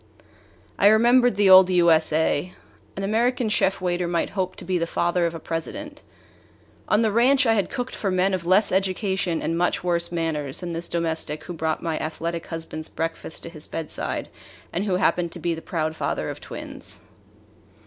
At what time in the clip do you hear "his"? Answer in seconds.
13.49-13.67